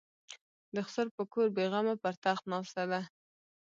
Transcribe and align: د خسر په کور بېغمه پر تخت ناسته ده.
د 0.73 0.75
خسر 0.85 1.07
په 1.15 1.23
کور 1.33 1.47
بېغمه 1.57 1.95
پر 2.03 2.13
تخت 2.23 2.43
ناسته 2.51 2.83
ده. 2.91 3.01